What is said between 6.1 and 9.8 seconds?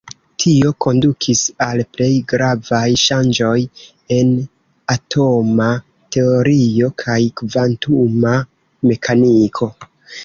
teorio kaj kvantuma mekaniko.